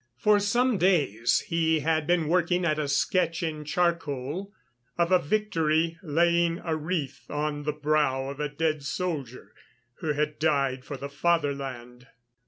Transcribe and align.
For 0.17 0.39
some 0.39 0.79
days 0.79 1.41
he 1.41 1.81
had 1.81 2.07
been 2.07 2.27
working 2.27 2.65
at 2.65 2.79
a 2.79 2.87
sketch 2.87 3.43
in 3.43 3.63
charcoal 3.63 4.51
of 4.97 5.11
a 5.11 5.19
Victory 5.19 5.99
laying 6.01 6.57
a 6.65 6.75
wreath 6.75 7.29
on 7.29 7.65
the 7.65 7.71
brow 7.73 8.27
of 8.29 8.39
a 8.39 8.49
dead 8.49 8.81
soldier, 8.81 9.53
who 9.99 10.13
had 10.13 10.39
died 10.39 10.85
for 10.85 10.97
the 10.97 11.07
fatherland. 11.07 12.07